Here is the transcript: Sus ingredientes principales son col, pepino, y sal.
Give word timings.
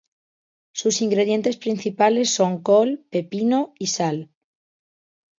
Sus 0.73 1.01
ingredientes 1.03 1.57
principales 1.57 2.33
son 2.33 2.63
col, 2.63 3.05
pepino, 3.11 3.75
y 3.77 3.85
sal. 3.85 4.31